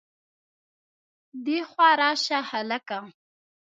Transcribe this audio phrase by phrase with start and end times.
[1.45, 2.99] دېخوا راشه هلکه